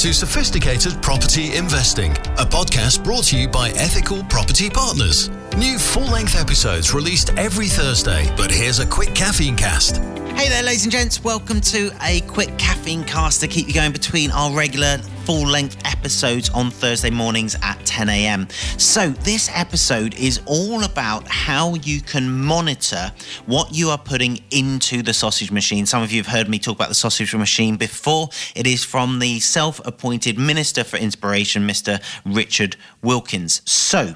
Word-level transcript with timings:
to 0.00 0.14
Sophisticated 0.14 1.02
Property 1.02 1.54
Investing, 1.54 2.12
a 2.38 2.46
podcast 2.46 3.04
brought 3.04 3.24
to 3.24 3.38
you 3.38 3.46
by 3.46 3.68
Ethical 3.72 4.24
Property 4.24 4.70
Partners. 4.70 5.28
New 5.58 5.78
full 5.78 6.06
length 6.06 6.36
episodes 6.36 6.94
released 6.94 7.36
every 7.36 7.66
Thursday, 7.66 8.32
but 8.34 8.50
here's 8.50 8.78
a 8.78 8.86
quick 8.86 9.14
caffeine 9.14 9.56
cast. 9.56 10.00
Hey 10.40 10.48
there, 10.48 10.62
ladies 10.62 10.84
and 10.84 10.92
gents. 10.92 11.22
Welcome 11.22 11.60
to 11.60 11.90
a 12.00 12.22
quick 12.22 12.56
caffeine 12.56 13.04
cast 13.04 13.42
to 13.42 13.46
keep 13.46 13.68
you 13.68 13.74
going 13.74 13.92
between 13.92 14.30
our 14.30 14.50
regular 14.56 14.96
full 15.26 15.46
length 15.46 15.76
episodes 15.84 16.48
on 16.48 16.70
Thursday 16.70 17.10
mornings 17.10 17.54
at 17.62 17.78
10 17.84 18.08
a.m. 18.08 18.48
So, 18.78 19.10
this 19.10 19.50
episode 19.52 20.14
is 20.14 20.40
all 20.46 20.84
about 20.84 21.28
how 21.28 21.74
you 21.74 22.00
can 22.00 22.30
monitor 22.30 23.12
what 23.44 23.74
you 23.74 23.90
are 23.90 23.98
putting 23.98 24.40
into 24.50 25.02
the 25.02 25.12
sausage 25.12 25.50
machine. 25.50 25.84
Some 25.84 26.02
of 26.02 26.10
you 26.10 26.22
have 26.22 26.32
heard 26.32 26.48
me 26.48 26.58
talk 26.58 26.76
about 26.76 26.88
the 26.88 26.94
sausage 26.94 27.34
machine 27.34 27.76
before. 27.76 28.30
It 28.54 28.66
is 28.66 28.82
from 28.82 29.18
the 29.18 29.40
self 29.40 29.78
appointed 29.86 30.38
Minister 30.38 30.84
for 30.84 30.96
Inspiration, 30.96 31.68
Mr. 31.68 32.02
Richard 32.24 32.76
Wilkins. 33.02 33.60
So, 33.66 34.14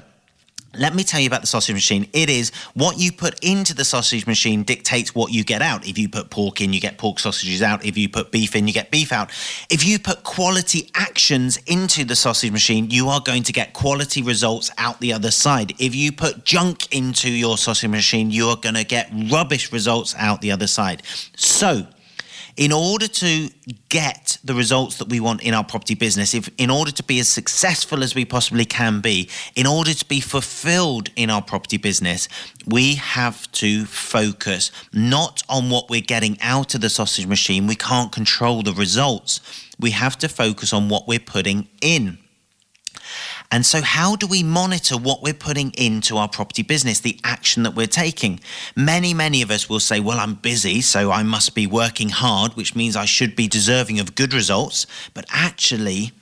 let 0.78 0.94
me 0.94 1.04
tell 1.04 1.20
you 1.20 1.26
about 1.26 1.40
the 1.40 1.46
sausage 1.46 1.74
machine. 1.74 2.08
It 2.12 2.30
is 2.30 2.50
what 2.74 2.98
you 2.98 3.12
put 3.12 3.42
into 3.44 3.74
the 3.74 3.84
sausage 3.84 4.26
machine 4.26 4.62
dictates 4.62 5.14
what 5.14 5.32
you 5.32 5.44
get 5.44 5.62
out. 5.62 5.86
If 5.86 5.98
you 5.98 6.08
put 6.08 6.30
pork 6.30 6.60
in, 6.60 6.72
you 6.72 6.80
get 6.80 6.98
pork 6.98 7.18
sausages 7.18 7.62
out. 7.62 7.84
If 7.84 7.96
you 7.96 8.08
put 8.08 8.30
beef 8.30 8.56
in, 8.56 8.66
you 8.66 8.74
get 8.74 8.90
beef 8.90 9.12
out. 9.12 9.30
If 9.70 9.84
you 9.84 9.98
put 9.98 10.24
quality 10.24 10.90
actions 10.94 11.56
into 11.66 12.04
the 12.04 12.16
sausage 12.16 12.50
machine, 12.50 12.90
you 12.90 13.08
are 13.08 13.20
going 13.20 13.42
to 13.44 13.52
get 13.52 13.72
quality 13.72 14.22
results 14.22 14.70
out 14.78 15.00
the 15.00 15.12
other 15.12 15.30
side. 15.30 15.72
If 15.78 15.94
you 15.94 16.12
put 16.12 16.44
junk 16.44 16.94
into 16.94 17.30
your 17.30 17.58
sausage 17.58 17.90
machine, 17.90 18.30
you 18.30 18.48
are 18.48 18.56
going 18.56 18.74
to 18.74 18.84
get 18.84 19.10
rubbish 19.30 19.72
results 19.72 20.14
out 20.18 20.40
the 20.40 20.52
other 20.52 20.66
side. 20.66 21.02
So, 21.36 21.86
in 22.56 22.72
order 22.72 23.08
to 23.08 23.50
get 23.88 24.38
the 24.44 24.54
results 24.54 24.98
that 24.98 25.08
we 25.08 25.18
want 25.18 25.42
in 25.42 25.54
our 25.54 25.64
property 25.64 25.94
business, 25.94 26.34
if 26.34 26.48
in 26.58 26.70
order 26.70 26.92
to 26.92 27.02
be 27.02 27.18
as 27.18 27.28
successful 27.28 28.02
as 28.02 28.14
we 28.14 28.24
possibly 28.24 28.64
can 28.64 29.00
be, 29.00 29.28
in 29.56 29.66
order 29.66 29.92
to 29.92 30.04
be 30.06 30.20
fulfilled 30.20 31.10
in 31.16 31.30
our 31.30 31.42
property 31.42 31.76
business, 31.76 32.28
we 32.66 32.94
have 32.94 33.50
to 33.52 33.84
focus 33.86 34.70
not 34.92 35.42
on 35.48 35.68
what 35.70 35.90
we're 35.90 36.00
getting 36.00 36.38
out 36.40 36.74
of 36.74 36.80
the 36.80 36.88
sausage 36.88 37.26
machine. 37.26 37.66
We 37.66 37.76
can't 37.76 38.12
control 38.12 38.62
the 38.62 38.72
results. 38.72 39.40
We 39.80 39.90
have 39.90 40.16
to 40.18 40.28
focus 40.28 40.72
on 40.72 40.88
what 40.88 41.08
we're 41.08 41.18
putting 41.18 41.68
in. 41.80 42.18
And 43.50 43.64
so, 43.64 43.82
how 43.82 44.16
do 44.16 44.26
we 44.26 44.42
monitor 44.42 44.96
what 44.96 45.22
we're 45.22 45.34
putting 45.34 45.70
into 45.72 46.16
our 46.16 46.28
property 46.28 46.62
business, 46.62 47.00
the 47.00 47.18
action 47.24 47.62
that 47.62 47.74
we're 47.74 47.86
taking? 47.86 48.40
Many, 48.74 49.14
many 49.14 49.42
of 49.42 49.50
us 49.50 49.68
will 49.68 49.80
say, 49.80 50.00
Well, 50.00 50.18
I'm 50.18 50.34
busy, 50.34 50.80
so 50.80 51.10
I 51.10 51.22
must 51.22 51.54
be 51.54 51.66
working 51.66 52.08
hard, 52.08 52.54
which 52.54 52.74
means 52.74 52.96
I 52.96 53.04
should 53.04 53.36
be 53.36 53.46
deserving 53.46 54.00
of 54.00 54.14
good 54.14 54.34
results. 54.34 54.86
But 55.12 55.26
actually, 55.30 56.12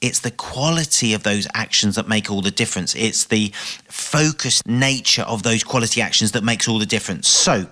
it's 0.00 0.20
the 0.20 0.30
quality 0.30 1.14
of 1.14 1.22
those 1.22 1.46
actions 1.54 1.94
that 1.96 2.08
make 2.08 2.30
all 2.30 2.42
the 2.42 2.50
difference. 2.50 2.94
It's 2.94 3.24
the 3.24 3.52
focused 3.88 4.66
nature 4.66 5.22
of 5.22 5.42
those 5.42 5.64
quality 5.64 6.02
actions 6.02 6.32
that 6.32 6.44
makes 6.44 6.68
all 6.68 6.78
the 6.78 6.86
difference. 6.86 7.28
So, 7.28 7.66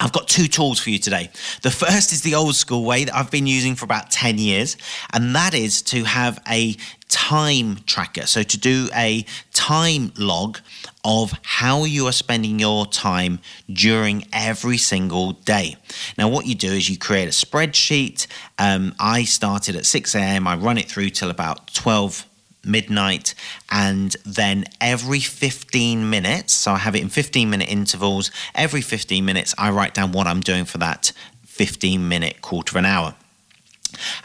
I've 0.00 0.12
got 0.12 0.28
two 0.28 0.48
tools 0.48 0.80
for 0.80 0.88
you 0.88 0.98
today. 0.98 1.28
The 1.62 1.70
first 1.70 2.12
is 2.12 2.22
the 2.22 2.34
old 2.34 2.54
school 2.54 2.84
way 2.84 3.04
that 3.04 3.14
I've 3.14 3.30
been 3.30 3.46
using 3.46 3.74
for 3.74 3.84
about 3.84 4.10
10 4.10 4.38
years, 4.38 4.78
and 5.12 5.36
that 5.36 5.52
is 5.52 5.82
to 5.82 6.04
have 6.04 6.42
a 6.48 6.76
time 7.08 7.78
tracker. 7.86 8.26
So, 8.26 8.42
to 8.42 8.58
do 8.58 8.88
a 8.94 9.26
time 9.52 10.12
log 10.16 10.58
of 11.04 11.32
how 11.42 11.84
you 11.84 12.06
are 12.06 12.12
spending 12.12 12.58
your 12.58 12.86
time 12.86 13.40
during 13.70 14.26
every 14.32 14.78
single 14.78 15.32
day. 15.32 15.76
Now, 16.16 16.28
what 16.28 16.46
you 16.46 16.54
do 16.54 16.72
is 16.72 16.88
you 16.88 16.96
create 16.96 17.26
a 17.26 17.30
spreadsheet. 17.30 18.26
Um, 18.58 18.94
I 18.98 19.24
started 19.24 19.76
at 19.76 19.86
6 19.86 20.14
a.m., 20.14 20.46
I 20.46 20.56
run 20.56 20.78
it 20.78 20.88
through 20.88 21.10
till 21.10 21.30
about 21.30 21.72
12 21.74 22.26
midnight, 22.64 23.34
and 23.70 24.16
then 24.24 24.64
every 24.80 25.20
15 25.20 26.08
minutes, 26.08 26.52
so 26.52 26.72
I 26.72 26.78
have 26.78 26.94
it 26.94 27.02
in 27.02 27.08
15 27.08 27.48
minute 27.48 27.70
intervals, 27.70 28.30
every 28.54 28.80
15 28.80 29.24
minutes, 29.24 29.54
I 29.58 29.70
write 29.70 29.94
down 29.94 30.12
what 30.12 30.26
I'm 30.26 30.40
doing 30.40 30.64
for 30.64 30.78
that 30.78 31.12
15 31.44 32.08
minute 32.08 32.40
quarter 32.42 32.72
of 32.72 32.76
an 32.76 32.86
hour. 32.86 33.14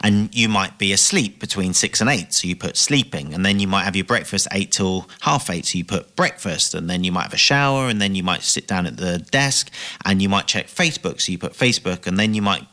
And 0.00 0.34
you 0.34 0.48
might 0.48 0.78
be 0.78 0.92
asleep 0.92 1.40
between 1.40 1.74
six 1.74 2.00
and 2.00 2.08
eight, 2.08 2.32
so 2.32 2.46
you 2.48 2.56
put 2.56 2.76
sleeping. 2.76 3.34
And 3.34 3.44
then 3.44 3.60
you 3.60 3.66
might 3.66 3.84
have 3.84 3.96
your 3.96 4.04
breakfast 4.04 4.46
eight 4.52 4.72
till 4.72 5.08
half 5.20 5.50
eight, 5.50 5.66
so 5.66 5.78
you 5.78 5.84
put 5.84 6.14
breakfast. 6.16 6.74
And 6.74 6.88
then 6.88 7.04
you 7.04 7.12
might 7.12 7.24
have 7.24 7.34
a 7.34 7.38
shower, 7.38 7.88
and 7.88 8.00
then 8.00 8.14
you 8.14 8.22
might 8.22 8.42
sit 8.42 8.66
down 8.66 8.86
at 8.86 8.96
the 8.96 9.18
desk 9.18 9.70
and 10.04 10.22
you 10.22 10.28
might 10.28 10.46
check 10.46 10.68
Facebook, 10.68 11.20
so 11.20 11.32
you 11.32 11.38
put 11.38 11.52
Facebook. 11.52 12.06
And 12.06 12.18
then 12.18 12.32
you 12.34 12.42
might 12.42 12.66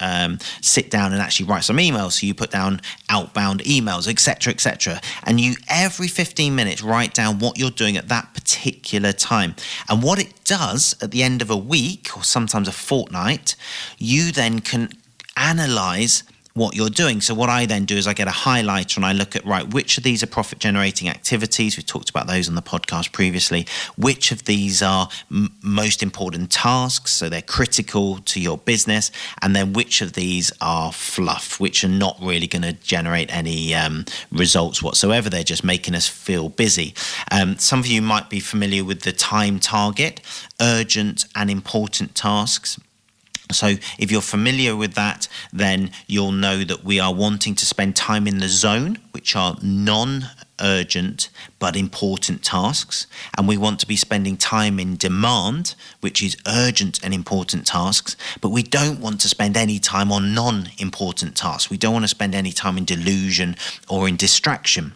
um, 0.00 0.38
sit 0.60 0.90
down 0.90 1.12
and 1.12 1.20
actually 1.20 1.46
write 1.46 1.64
some 1.64 1.76
emails. 1.76 2.20
So 2.20 2.26
you 2.26 2.34
put 2.34 2.50
down 2.50 2.80
outbound 3.08 3.60
emails, 3.60 4.08
etc., 4.08 4.52
etc. 4.52 5.00
And 5.24 5.40
you 5.40 5.54
every 5.68 6.08
15 6.08 6.54
minutes 6.54 6.82
write 6.82 7.14
down 7.14 7.38
what 7.38 7.58
you're 7.58 7.70
doing 7.70 7.96
at 7.96 8.08
that 8.08 8.34
particular 8.34 9.12
time. 9.12 9.54
And 9.88 10.02
what 10.02 10.18
it 10.18 10.44
does 10.44 10.94
at 11.02 11.10
the 11.10 11.22
end 11.22 11.42
of 11.42 11.50
a 11.50 11.56
week 11.56 12.16
or 12.16 12.22
sometimes 12.22 12.68
a 12.68 12.72
fortnight, 12.72 13.56
you 13.98 14.32
then 14.32 14.60
can 14.60 14.90
analyze 15.36 16.22
what 16.54 16.74
you're 16.74 16.90
doing. 16.90 17.20
So 17.20 17.34
what 17.34 17.48
I 17.48 17.66
then 17.66 17.84
do 17.84 17.96
is 17.96 18.06
I 18.06 18.14
get 18.14 18.28
a 18.28 18.32
highlighter 18.32 18.96
and 18.96 19.06
I 19.06 19.12
look 19.12 19.36
at 19.36 19.44
right 19.44 19.72
which 19.72 19.98
of 19.98 20.04
these 20.04 20.22
are 20.22 20.26
profit 20.26 20.58
generating 20.58 21.08
activities. 21.08 21.76
We 21.76 21.82
talked 21.82 22.10
about 22.10 22.26
those 22.26 22.48
on 22.48 22.54
the 22.54 22.62
podcast 22.62 23.12
previously. 23.12 23.66
Which 23.96 24.32
of 24.32 24.44
these 24.44 24.82
are 24.82 25.08
m- 25.30 25.54
most 25.62 26.02
important 26.02 26.50
tasks, 26.50 27.12
so 27.12 27.28
they're 27.28 27.42
critical 27.42 28.18
to 28.18 28.40
your 28.40 28.58
business, 28.58 29.10
and 29.42 29.54
then 29.54 29.72
which 29.72 30.02
of 30.02 30.14
these 30.14 30.52
are 30.60 30.92
fluff, 30.92 31.60
which 31.60 31.84
are 31.84 31.88
not 31.88 32.18
really 32.20 32.46
going 32.46 32.62
to 32.62 32.72
generate 32.72 33.32
any 33.34 33.74
um, 33.74 34.04
results 34.32 34.82
whatsoever. 34.82 35.30
They're 35.30 35.44
just 35.44 35.64
making 35.64 35.94
us 35.94 36.08
feel 36.08 36.48
busy. 36.48 36.94
Um, 37.30 37.58
some 37.58 37.78
of 37.78 37.86
you 37.86 38.02
might 38.02 38.28
be 38.28 38.40
familiar 38.40 38.84
with 38.84 39.02
the 39.02 39.12
time 39.12 39.60
target, 39.60 40.20
urgent 40.60 41.24
and 41.34 41.50
important 41.50 42.14
tasks 42.14 42.78
so, 43.52 43.74
if 43.98 44.10
you're 44.10 44.20
familiar 44.20 44.76
with 44.76 44.94
that, 44.94 45.28
then 45.52 45.90
you'll 46.06 46.32
know 46.32 46.64
that 46.64 46.84
we 46.84 47.00
are 47.00 47.14
wanting 47.14 47.54
to 47.56 47.66
spend 47.66 47.96
time 47.96 48.26
in 48.26 48.38
the 48.38 48.48
zone, 48.48 48.98
which 49.12 49.36
are 49.36 49.56
non 49.62 50.26
urgent 50.60 51.30
but 51.58 51.74
important 51.76 52.42
tasks. 52.42 53.06
And 53.36 53.48
we 53.48 53.56
want 53.56 53.80
to 53.80 53.86
be 53.86 53.96
spending 53.96 54.36
time 54.36 54.78
in 54.78 54.96
demand, 54.96 55.74
which 56.00 56.22
is 56.22 56.36
urgent 56.46 57.02
and 57.02 57.14
important 57.14 57.66
tasks. 57.66 58.16
But 58.40 58.50
we 58.50 58.62
don't 58.62 59.00
want 59.00 59.20
to 59.22 59.28
spend 59.28 59.56
any 59.56 59.78
time 59.78 60.12
on 60.12 60.34
non 60.34 60.70
important 60.78 61.36
tasks. 61.36 61.70
We 61.70 61.78
don't 61.78 61.92
want 61.92 62.04
to 62.04 62.08
spend 62.08 62.34
any 62.34 62.52
time 62.52 62.76
in 62.78 62.84
delusion 62.84 63.56
or 63.88 64.08
in 64.08 64.16
distraction 64.16 64.92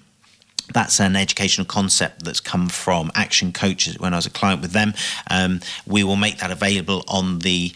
that's 0.72 0.98
an 0.98 1.14
educational 1.14 1.66
concept 1.66 2.24
that's 2.24 2.40
come 2.40 2.68
from 2.68 3.10
action 3.14 3.52
coaches 3.52 3.98
when 3.98 4.14
i 4.14 4.16
was 4.16 4.24
a 4.24 4.30
client 4.30 4.62
with 4.62 4.72
them 4.72 4.94
um, 5.30 5.60
we 5.86 6.02
will 6.02 6.16
make 6.16 6.38
that 6.38 6.50
available 6.50 7.04
on 7.06 7.40
the 7.40 7.70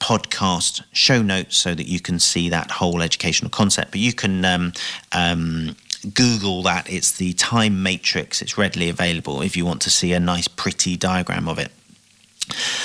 podcast 0.00 0.82
show 0.92 1.22
notes 1.22 1.56
so 1.56 1.74
that 1.74 1.86
you 1.86 2.00
can 2.00 2.18
see 2.18 2.48
that 2.48 2.70
whole 2.70 3.02
educational 3.02 3.50
concept. 3.50 3.90
But 3.90 4.00
you 4.00 4.12
can 4.12 4.44
um, 4.44 4.72
um, 5.12 5.76
Google 6.14 6.62
that. 6.62 6.90
It's 6.90 7.12
the 7.12 7.32
time 7.34 7.82
matrix. 7.82 8.42
It's 8.42 8.58
readily 8.58 8.88
available 8.88 9.42
if 9.42 9.56
you 9.56 9.64
want 9.64 9.82
to 9.82 9.90
see 9.90 10.12
a 10.12 10.20
nice, 10.20 10.48
pretty 10.48 10.96
diagram 10.96 11.48
of 11.48 11.58
it. 11.58 11.72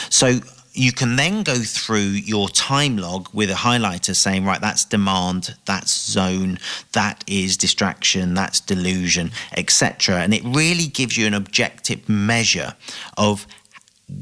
So 0.09 0.39
you 0.73 0.91
can 0.93 1.17
then 1.17 1.43
go 1.43 1.55
through 1.55 1.99
your 1.99 2.47
time 2.49 2.97
log 2.97 3.27
with 3.33 3.49
a 3.51 3.55
highlighter 3.55 4.15
saying, 4.15 4.45
right, 4.45 4.61
that's 4.61 4.85
demand, 4.85 5.55
that's 5.65 5.91
zone, 5.91 6.59
that 6.93 7.23
is 7.27 7.57
distraction, 7.57 8.33
that's 8.33 8.61
delusion, 8.61 9.31
etc. 9.57 10.21
And 10.21 10.33
it 10.33 10.43
really 10.45 10.87
gives 10.87 11.17
you 11.17 11.27
an 11.27 11.33
objective 11.33 12.07
measure 12.07 12.75
of 13.17 13.45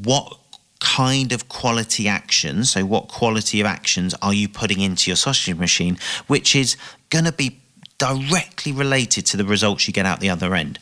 what 0.02 0.39
kind 0.80 1.32
of 1.32 1.48
quality 1.48 2.08
actions, 2.08 2.72
so 2.72 2.84
what 2.84 3.08
quality 3.08 3.60
of 3.60 3.66
actions 3.66 4.14
are 4.22 4.34
you 4.34 4.48
putting 4.48 4.80
into 4.80 5.10
your 5.10 5.16
sausage 5.16 5.54
machine, 5.56 5.98
which 6.26 6.56
is 6.56 6.76
going 7.10 7.26
to 7.26 7.32
be 7.32 7.60
directly 7.98 8.72
related 8.72 9.26
to 9.26 9.36
the 9.36 9.44
results 9.44 9.86
you 9.86 9.92
get 9.92 10.06
out 10.06 10.20
the 10.20 10.30
other 10.30 10.54
end. 10.54 10.78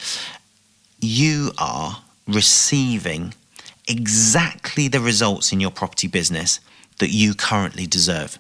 You 1.01 1.51
are 1.59 2.03
receiving 2.27 3.35
exactly 3.89 4.87
the 4.89 5.01
results 5.01 5.53
in 5.53 5.61
your 5.61 5.71
property 5.71 6.07
business 6.07 6.61
that 6.99 7.11
you 7.11 7.35
currently 7.35 7.87
deserve. 7.87 8.39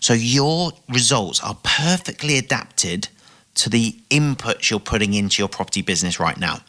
So 0.00 0.12
your 0.14 0.72
results 0.88 1.42
are 1.42 1.56
perfectly 1.62 2.38
adapted 2.38 3.08
to 3.56 3.70
the 3.70 3.96
inputs 4.10 4.70
you're 4.70 4.80
putting 4.80 5.14
into 5.14 5.42
your 5.42 5.48
property 5.48 5.82
business 5.82 6.20
right 6.20 6.38
now. 6.38 6.60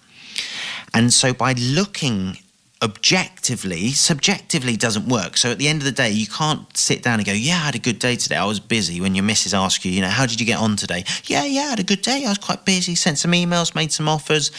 And 0.94 1.14
so 1.14 1.34
by 1.34 1.54
looking 1.54 2.38
objectively, 2.82 3.90
subjectively 3.90 4.78
doesn't 4.78 5.08
work. 5.08 5.38
So 5.38 5.52
at 5.52 5.58
the 5.58 5.68
end 5.68 5.80
of 5.80 5.86
the 5.86 5.92
day, 5.92 6.12
you 6.12 6.28
can't 6.28 6.76
sit 6.76 7.02
down 7.02 7.20
and 7.20 7.26
go, 7.26 7.34
Yeah, 7.34 7.56
I 7.56 7.66
had 7.66 7.76
a 7.76 7.80
good 7.80 8.00
day 8.00 8.16
today. 8.16 8.36
I 8.36 8.46
was 8.46 8.60
busy. 8.60 9.02
When 9.02 9.16
your 9.16 9.24
missus 9.24 9.54
asks 9.54 9.84
you, 9.86 9.92
you 9.92 10.02
know, 10.02 10.10
how 10.10 10.26
did 10.26 10.40
you 10.40 10.46
get 10.46 10.60
on 10.60 10.76
today? 10.76 11.04
Yeah, 11.26 11.46
yeah, 11.46 11.62
I 11.62 11.70
had 11.72 11.80
a 11.80 11.84
good 11.84 12.02
day. 12.02 12.26
I 12.26 12.30
was 12.30 12.38
quite 12.38 12.66
busy, 12.66 12.96
sent 12.96 13.18
some 13.18 13.32
emails, 13.32 13.76
made 13.76 13.92
some 13.92 14.08
offers. 14.08 14.52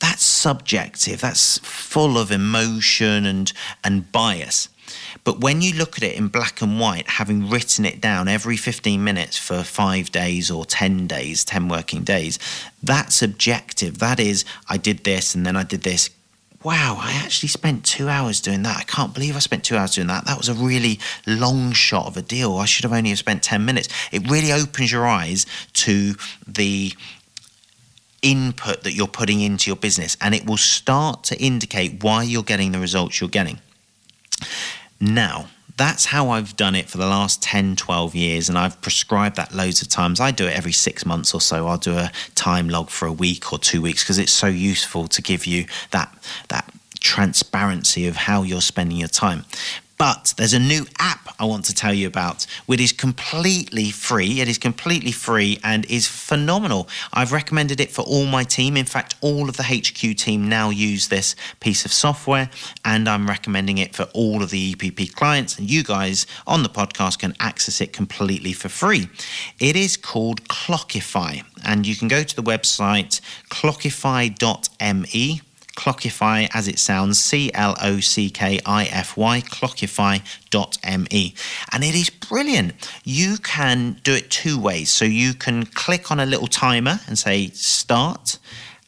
That's 0.00 0.24
subjective. 0.24 1.20
That's 1.20 1.58
full 1.58 2.18
of 2.18 2.30
emotion 2.30 3.26
and 3.26 3.52
and 3.84 4.10
bias. 4.12 4.68
But 5.24 5.40
when 5.40 5.60
you 5.60 5.74
look 5.74 5.98
at 5.98 6.02
it 6.02 6.16
in 6.16 6.28
black 6.28 6.62
and 6.62 6.80
white, 6.80 7.08
having 7.08 7.50
written 7.50 7.84
it 7.84 8.00
down 8.00 8.28
every 8.28 8.56
15 8.56 9.02
minutes 9.02 9.36
for 9.36 9.62
five 9.62 10.10
days 10.10 10.50
or 10.50 10.64
10 10.64 11.06
days, 11.06 11.44
10 11.44 11.68
working 11.68 12.02
days, 12.02 12.38
that's 12.82 13.22
objective. 13.22 13.98
That 13.98 14.20
is, 14.20 14.44
I 14.68 14.78
did 14.78 15.04
this 15.04 15.34
and 15.34 15.44
then 15.44 15.56
I 15.56 15.64
did 15.64 15.82
this. 15.82 16.10
Wow, 16.64 16.98
I 17.00 17.12
actually 17.12 17.50
spent 17.50 17.84
two 17.84 18.08
hours 18.08 18.40
doing 18.40 18.62
that. 18.64 18.78
I 18.78 18.82
can't 18.82 19.14
believe 19.14 19.36
I 19.36 19.38
spent 19.38 19.62
two 19.62 19.76
hours 19.76 19.94
doing 19.94 20.08
that. 20.08 20.24
That 20.26 20.36
was 20.36 20.48
a 20.48 20.54
really 20.54 20.98
long 21.24 21.70
shot 21.72 22.06
of 22.06 22.16
a 22.16 22.22
deal. 22.22 22.56
I 22.56 22.64
should 22.64 22.82
have 22.82 22.92
only 22.92 23.10
have 23.10 23.18
spent 23.18 23.44
10 23.44 23.64
minutes. 23.64 23.88
It 24.10 24.28
really 24.28 24.52
opens 24.52 24.90
your 24.90 25.06
eyes 25.06 25.46
to 25.74 26.16
the 26.48 26.92
input 28.22 28.82
that 28.82 28.94
you're 28.94 29.06
putting 29.06 29.40
into 29.40 29.70
your 29.70 29.76
business 29.76 30.16
and 30.20 30.34
it 30.34 30.44
will 30.44 30.56
start 30.56 31.22
to 31.22 31.40
indicate 31.40 32.02
why 32.02 32.24
you're 32.24 32.42
getting 32.42 32.72
the 32.72 32.80
results 32.80 33.20
you're 33.20 33.30
getting. 33.30 33.60
Now, 35.00 35.48
that's 35.78 36.04
how 36.04 36.30
I've 36.30 36.56
done 36.56 36.74
it 36.74 36.90
for 36.90 36.98
the 36.98 37.06
last 37.06 37.42
10, 37.42 37.76
12 37.76 38.14
years, 38.14 38.48
and 38.48 38.58
I've 38.58 38.80
prescribed 38.82 39.36
that 39.36 39.54
loads 39.54 39.80
of 39.80 39.88
times. 39.88 40.20
I 40.20 40.30
do 40.30 40.46
it 40.46 40.56
every 40.56 40.72
six 40.72 41.06
months 41.06 41.32
or 41.32 41.40
so. 41.40 41.66
I'll 41.68 41.78
do 41.78 41.96
a 41.96 42.10
time 42.34 42.68
log 42.68 42.90
for 42.90 43.06
a 43.06 43.12
week 43.12 43.52
or 43.52 43.58
two 43.58 43.80
weeks 43.80 44.02
because 44.02 44.18
it's 44.18 44.32
so 44.32 44.48
useful 44.48 45.08
to 45.08 45.22
give 45.22 45.46
you 45.46 45.66
that 45.92 46.12
that 46.48 46.70
transparency 47.00 48.08
of 48.08 48.16
how 48.16 48.42
you're 48.42 48.60
spending 48.60 48.98
your 48.98 49.08
time. 49.08 49.44
But 49.98 50.32
there's 50.36 50.54
a 50.54 50.60
new 50.60 50.86
app 51.00 51.34
I 51.40 51.44
want 51.44 51.64
to 51.66 51.74
tell 51.74 51.92
you 51.92 52.06
about, 52.06 52.46
which 52.66 52.80
is 52.80 52.92
completely 52.92 53.90
free. 53.90 54.40
It 54.40 54.48
is 54.48 54.56
completely 54.56 55.10
free 55.10 55.58
and 55.64 55.84
is 55.86 56.06
phenomenal. 56.06 56.88
I've 57.12 57.32
recommended 57.32 57.80
it 57.80 57.90
for 57.90 58.02
all 58.02 58.24
my 58.24 58.44
team. 58.44 58.76
In 58.76 58.84
fact, 58.84 59.16
all 59.20 59.48
of 59.48 59.56
the 59.56 59.64
HQ 59.64 60.16
team 60.16 60.48
now 60.48 60.70
use 60.70 61.08
this 61.08 61.34
piece 61.60 61.84
of 61.84 61.92
software, 61.92 62.48
and 62.84 63.08
I'm 63.08 63.28
recommending 63.28 63.78
it 63.78 63.94
for 63.94 64.04
all 64.14 64.42
of 64.42 64.50
the 64.50 64.74
EPP 64.74 65.14
clients. 65.14 65.58
And 65.58 65.68
you 65.68 65.82
guys 65.82 66.26
on 66.46 66.62
the 66.62 66.68
podcast 66.68 67.18
can 67.18 67.34
access 67.40 67.80
it 67.80 67.92
completely 67.92 68.52
for 68.52 68.68
free. 68.68 69.08
It 69.58 69.74
is 69.74 69.96
called 69.96 70.48
Clockify, 70.48 71.42
and 71.64 71.86
you 71.86 71.96
can 71.96 72.06
go 72.06 72.22
to 72.22 72.36
the 72.36 72.42
website 72.42 73.20
clockify.me 73.50 75.40
Clockify 75.78 76.48
as 76.52 76.66
it 76.66 76.78
sounds, 76.80 77.20
C 77.20 77.52
L 77.54 77.76
O 77.80 78.00
C 78.00 78.30
K 78.30 78.58
I 78.66 78.86
F 78.86 79.16
Y, 79.16 79.40
clockify.me. 79.42 81.34
And 81.72 81.84
it 81.84 81.94
is 81.94 82.10
brilliant. 82.10 82.74
You 83.04 83.36
can 83.38 84.00
do 84.02 84.12
it 84.12 84.28
two 84.28 84.58
ways. 84.60 84.90
So 84.90 85.04
you 85.04 85.34
can 85.34 85.66
click 85.66 86.10
on 86.10 86.18
a 86.18 86.26
little 86.26 86.48
timer 86.48 86.98
and 87.06 87.16
say 87.16 87.50
start, 87.50 88.38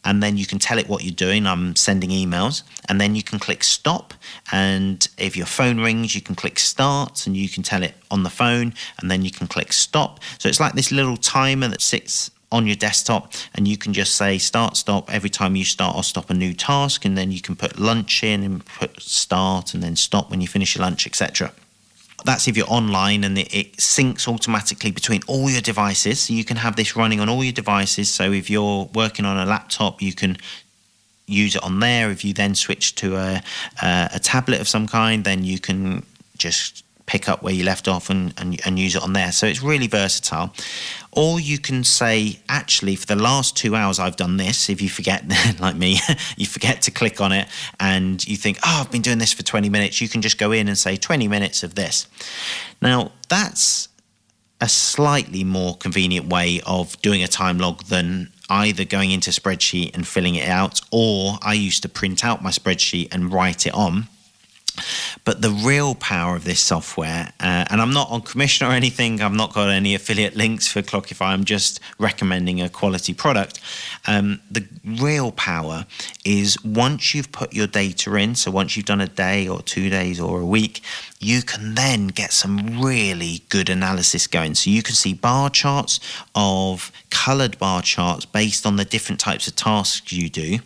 and 0.04 0.20
then 0.20 0.36
you 0.36 0.46
can 0.46 0.58
tell 0.58 0.78
it 0.78 0.88
what 0.88 1.04
you're 1.04 1.14
doing. 1.14 1.46
I'm 1.46 1.76
sending 1.76 2.10
emails, 2.10 2.64
and 2.88 3.00
then 3.00 3.14
you 3.14 3.22
can 3.22 3.38
click 3.38 3.62
stop. 3.62 4.12
And 4.50 5.06
if 5.16 5.36
your 5.36 5.46
phone 5.46 5.78
rings, 5.78 6.16
you 6.16 6.20
can 6.20 6.34
click 6.34 6.58
start, 6.58 7.24
and 7.24 7.36
you 7.36 7.48
can 7.48 7.62
tell 7.62 7.84
it 7.84 7.94
on 8.10 8.24
the 8.24 8.30
phone, 8.30 8.74
and 8.98 9.08
then 9.08 9.22
you 9.22 9.30
can 9.30 9.46
click 9.46 9.72
stop. 9.72 10.18
So 10.38 10.48
it's 10.48 10.58
like 10.58 10.74
this 10.74 10.90
little 10.90 11.16
timer 11.16 11.68
that 11.68 11.82
sits 11.82 12.32
on 12.52 12.66
your 12.66 12.76
desktop 12.76 13.32
and 13.54 13.68
you 13.68 13.76
can 13.76 13.92
just 13.92 14.16
say 14.16 14.36
start 14.36 14.76
stop 14.76 15.12
every 15.12 15.30
time 15.30 15.54
you 15.54 15.64
start 15.64 15.94
or 15.94 16.02
stop 16.02 16.30
a 16.30 16.34
new 16.34 16.52
task 16.52 17.04
and 17.04 17.16
then 17.16 17.30
you 17.30 17.40
can 17.40 17.54
put 17.54 17.78
lunch 17.78 18.24
in 18.24 18.42
and 18.42 18.64
put 18.66 19.00
start 19.00 19.72
and 19.72 19.82
then 19.82 19.94
stop 19.94 20.30
when 20.30 20.40
you 20.40 20.48
finish 20.48 20.74
your 20.74 20.82
lunch 20.82 21.06
etc 21.06 21.52
that's 22.24 22.48
if 22.48 22.56
you're 22.56 22.70
online 22.70 23.24
and 23.24 23.38
it, 23.38 23.76
syncs 23.76 24.28
automatically 24.28 24.90
between 24.90 25.20
all 25.26 25.48
your 25.50 25.60
devices. 25.60 26.20
So 26.20 26.34
you 26.34 26.44
can 26.44 26.56
have 26.56 26.76
this 26.76 26.96
running 26.96 27.20
on 27.20 27.28
all 27.28 27.42
your 27.42 27.52
devices 27.52 28.10
so 28.10 28.32
if 28.32 28.50
you're 28.50 28.88
working 28.94 29.24
on 29.24 29.36
a 29.36 29.46
laptop 29.46 30.02
you 30.02 30.12
can 30.12 30.36
use 31.26 31.54
it 31.54 31.62
on 31.62 31.80
there. 31.80 32.10
If 32.10 32.24
you 32.24 32.32
then 32.34 32.54
switch 32.54 32.94
to 32.96 33.16
a, 33.16 33.42
a, 33.82 34.10
a 34.14 34.18
tablet 34.18 34.60
of 34.60 34.68
some 34.68 34.86
kind 34.86 35.24
then 35.24 35.44
you 35.44 35.58
can 35.58 36.04
just 36.36 36.84
pick 37.10 37.28
up 37.28 37.42
where 37.42 37.52
you 37.52 37.64
left 37.64 37.88
off 37.88 38.08
and, 38.08 38.32
and, 38.38 38.60
and 38.64 38.78
use 38.78 38.94
it 38.94 39.02
on 39.02 39.14
there. 39.14 39.32
So 39.32 39.48
it's 39.48 39.64
really 39.64 39.88
versatile. 39.88 40.54
Or 41.10 41.40
you 41.40 41.58
can 41.58 41.82
say, 41.82 42.38
actually, 42.48 42.94
for 42.94 43.06
the 43.06 43.16
last 43.16 43.56
two 43.56 43.74
hours, 43.74 43.98
I've 43.98 44.14
done 44.14 44.36
this. 44.36 44.70
If 44.70 44.80
you 44.80 44.88
forget, 44.88 45.24
like 45.58 45.74
me, 45.74 45.98
you 46.36 46.46
forget 46.46 46.82
to 46.82 46.92
click 46.92 47.20
on 47.20 47.32
it 47.32 47.48
and 47.80 48.24
you 48.28 48.36
think, 48.36 48.58
oh, 48.58 48.82
I've 48.82 48.92
been 48.92 49.02
doing 49.02 49.18
this 49.18 49.32
for 49.32 49.42
20 49.42 49.68
minutes, 49.68 50.00
you 50.00 50.08
can 50.08 50.22
just 50.22 50.38
go 50.38 50.52
in 50.52 50.68
and 50.68 50.78
say 50.78 50.96
20 50.96 51.26
minutes 51.26 51.64
of 51.64 51.74
this. 51.74 52.06
Now, 52.80 53.10
that's 53.28 53.88
a 54.60 54.68
slightly 54.68 55.42
more 55.42 55.76
convenient 55.76 56.28
way 56.28 56.60
of 56.64 57.00
doing 57.02 57.24
a 57.24 57.28
time 57.28 57.58
log 57.58 57.82
than 57.86 58.30
either 58.48 58.84
going 58.84 59.10
into 59.10 59.30
spreadsheet 59.30 59.96
and 59.96 60.06
filling 60.06 60.36
it 60.36 60.48
out, 60.48 60.80
or 60.92 61.38
I 61.42 61.54
used 61.54 61.82
to 61.82 61.88
print 61.88 62.24
out 62.24 62.40
my 62.40 62.50
spreadsheet 62.50 63.12
and 63.12 63.32
write 63.32 63.66
it 63.66 63.74
on. 63.74 64.06
But 65.24 65.42
the 65.42 65.50
real 65.50 65.94
power 65.94 66.36
of 66.36 66.44
this 66.44 66.60
software, 66.60 67.32
uh, 67.40 67.64
and 67.70 67.80
I'm 67.80 67.92
not 67.92 68.10
on 68.10 68.22
commission 68.22 68.66
or 68.66 68.72
anything, 68.72 69.20
I've 69.20 69.32
not 69.32 69.54
got 69.54 69.68
any 69.70 69.94
affiliate 69.94 70.36
links 70.36 70.68
for 70.68 70.82
Clockify, 70.82 71.26
I'm 71.26 71.44
just 71.44 71.80
recommending 71.98 72.60
a 72.60 72.68
quality 72.68 73.14
product. 73.14 73.60
Um, 74.06 74.40
the 74.50 74.66
real 74.84 75.32
power 75.32 75.86
is 76.24 76.62
once 76.64 77.14
you've 77.14 77.32
put 77.32 77.52
your 77.52 77.66
data 77.66 78.14
in, 78.16 78.34
so 78.34 78.50
once 78.50 78.76
you've 78.76 78.86
done 78.86 79.00
a 79.00 79.08
day 79.08 79.48
or 79.48 79.62
two 79.62 79.90
days 79.90 80.20
or 80.20 80.40
a 80.40 80.46
week, 80.46 80.82
you 81.18 81.42
can 81.42 81.74
then 81.74 82.08
get 82.08 82.32
some 82.32 82.82
really 82.82 83.42
good 83.48 83.68
analysis 83.68 84.26
going. 84.26 84.54
So 84.54 84.70
you 84.70 84.82
can 84.82 84.94
see 84.94 85.12
bar 85.12 85.50
charts 85.50 86.00
of 86.34 86.90
colored 87.10 87.58
bar 87.58 87.82
charts 87.82 88.24
based 88.24 88.66
on 88.66 88.76
the 88.76 88.84
different 88.84 89.20
types 89.20 89.46
of 89.46 89.54
tasks 89.56 90.12
you 90.12 90.30
do 90.30 90.58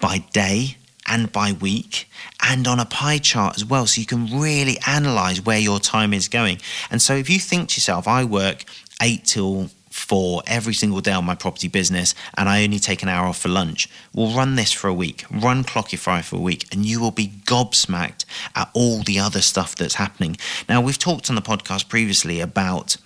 by 0.00 0.18
day 0.32 0.76
and 1.12 1.30
by 1.30 1.52
week 1.52 2.08
and 2.40 2.66
on 2.66 2.80
a 2.80 2.86
pie 2.86 3.18
chart 3.18 3.56
as 3.56 3.64
well. 3.64 3.86
So 3.86 4.00
you 4.00 4.06
can 4.06 4.40
really 4.40 4.78
analyze 4.86 5.42
where 5.42 5.58
your 5.58 5.78
time 5.78 6.14
is 6.14 6.26
going. 6.26 6.58
And 6.90 7.02
so 7.02 7.14
if 7.14 7.28
you 7.28 7.38
think 7.38 7.68
to 7.68 7.76
yourself, 7.76 8.08
I 8.08 8.24
work 8.24 8.64
eight 9.02 9.26
till 9.26 9.68
four 9.90 10.42
every 10.46 10.72
single 10.72 11.02
day 11.02 11.12
on 11.12 11.24
my 11.24 11.34
property 11.34 11.68
business 11.68 12.14
and 12.38 12.48
I 12.48 12.64
only 12.64 12.78
take 12.78 13.02
an 13.02 13.10
hour 13.10 13.26
off 13.26 13.38
for 13.38 13.50
lunch. 13.50 13.90
We'll 14.14 14.34
run 14.34 14.54
this 14.54 14.72
for 14.72 14.88
a 14.88 14.94
week, 14.94 15.26
run 15.30 15.64
Clockify 15.64 16.24
for 16.24 16.36
a 16.36 16.40
week, 16.40 16.66
and 16.72 16.86
you 16.86 16.98
will 16.98 17.10
be 17.10 17.28
gobsmacked 17.44 18.24
at 18.56 18.70
all 18.72 19.02
the 19.02 19.18
other 19.18 19.42
stuff 19.42 19.76
that's 19.76 19.96
happening. 19.96 20.38
Now, 20.66 20.80
we've 20.80 20.98
talked 20.98 21.28
on 21.28 21.36
the 21.36 21.42
podcast 21.42 21.90
previously 21.90 22.40
about 22.40 22.96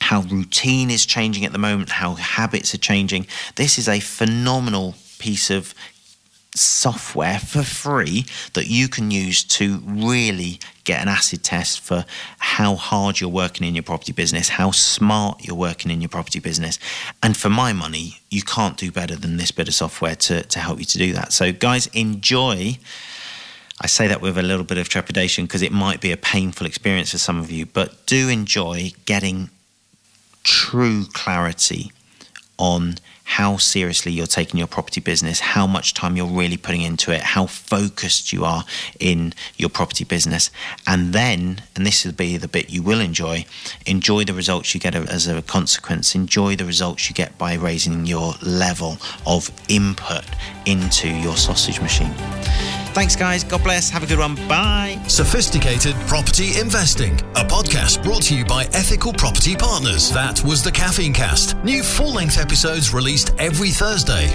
how 0.00 0.22
routine 0.22 0.90
is 0.90 1.06
changing 1.06 1.44
at 1.44 1.52
the 1.52 1.58
moment, 1.58 1.90
how 1.90 2.14
habits 2.14 2.74
are 2.74 2.78
changing. 2.78 3.26
This 3.54 3.78
is 3.78 3.88
a 3.88 4.00
phenomenal 4.00 4.96
piece 5.18 5.50
of 5.50 5.72
software 6.54 7.38
for 7.38 7.62
free 7.62 8.24
that 8.54 8.66
you 8.66 8.88
can 8.88 9.10
use 9.10 9.44
to 9.44 9.78
really 9.84 10.58
get 10.84 11.02
an 11.02 11.08
acid 11.08 11.44
test 11.44 11.80
for 11.80 12.04
how 12.38 12.74
hard 12.74 13.20
you're 13.20 13.30
working 13.30 13.66
in 13.66 13.74
your 13.74 13.82
property 13.82 14.12
business, 14.12 14.48
how 14.48 14.70
smart 14.70 15.44
you're 15.44 15.56
working 15.56 15.90
in 15.90 16.00
your 16.00 16.08
property 16.08 16.40
business. 16.40 16.78
And 17.22 17.36
for 17.36 17.50
my 17.50 17.72
money, 17.72 18.20
you 18.30 18.42
can't 18.42 18.76
do 18.76 18.90
better 18.90 19.14
than 19.14 19.36
this 19.36 19.50
bit 19.50 19.68
of 19.68 19.74
software 19.74 20.16
to, 20.16 20.42
to 20.42 20.58
help 20.58 20.78
you 20.78 20.86
to 20.86 20.98
do 20.98 21.12
that. 21.12 21.32
So, 21.32 21.52
guys, 21.52 21.86
enjoy. 21.88 22.78
I 23.80 23.86
say 23.86 24.08
that 24.08 24.20
with 24.20 24.38
a 24.38 24.42
little 24.42 24.64
bit 24.64 24.78
of 24.78 24.88
trepidation 24.88 25.44
because 25.44 25.62
it 25.62 25.70
might 25.70 26.00
be 26.00 26.10
a 26.10 26.16
painful 26.16 26.66
experience 26.66 27.12
for 27.12 27.18
some 27.18 27.38
of 27.38 27.50
you, 27.50 27.66
but 27.66 28.06
do 28.06 28.28
enjoy 28.28 28.92
getting 29.04 29.50
true 30.42 31.04
clarity 31.12 31.92
on 32.58 32.96
how 33.24 33.58
seriously 33.58 34.10
you're 34.10 34.26
taking 34.26 34.58
your 34.58 34.66
property 34.66 35.00
business, 35.00 35.40
how 35.40 35.66
much 35.66 35.92
time 35.92 36.16
you're 36.16 36.26
really 36.26 36.56
putting 36.56 36.80
into 36.80 37.12
it, 37.12 37.20
how 37.20 37.46
focused 37.46 38.32
you 38.32 38.42
are 38.44 38.64
in 38.98 39.34
your 39.56 39.68
property 39.68 40.02
business. 40.04 40.50
And 40.86 41.12
then, 41.12 41.62
and 41.76 41.84
this 41.84 42.04
will 42.04 42.12
be 42.12 42.38
the 42.38 42.48
bit 42.48 42.70
you 42.70 42.82
will 42.82 43.00
enjoy, 43.00 43.44
enjoy 43.86 44.24
the 44.24 44.32
results 44.32 44.74
you 44.74 44.80
get 44.80 44.94
as 44.94 45.26
a 45.26 45.42
consequence, 45.42 46.14
enjoy 46.14 46.56
the 46.56 46.64
results 46.64 47.08
you 47.08 47.14
get 47.14 47.36
by 47.36 47.54
raising 47.54 48.06
your 48.06 48.32
level 48.42 48.96
of 49.26 49.50
input 49.68 50.24
into 50.64 51.08
your 51.08 51.36
sausage 51.36 51.80
machine. 51.80 52.14
Thanks, 52.98 53.14
guys. 53.14 53.44
God 53.44 53.62
bless. 53.62 53.88
Have 53.90 54.02
a 54.02 54.06
good 54.06 54.18
one. 54.18 54.34
Bye. 54.48 55.00
Sophisticated 55.06 55.94
Property 56.08 56.58
Investing, 56.58 57.12
a 57.36 57.44
podcast 57.44 58.02
brought 58.02 58.22
to 58.22 58.34
you 58.36 58.44
by 58.44 58.64
Ethical 58.72 59.12
Property 59.12 59.54
Partners. 59.54 60.10
That 60.10 60.42
was 60.42 60.64
the 60.64 60.72
Caffeine 60.72 61.14
Cast. 61.14 61.56
New 61.58 61.84
full 61.84 62.12
length 62.12 62.38
episodes 62.38 62.92
released 62.92 63.32
every 63.38 63.70
Thursday. 63.70 64.26